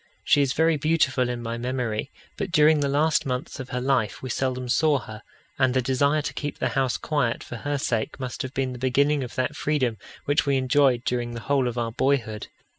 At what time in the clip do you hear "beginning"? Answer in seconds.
8.79-9.23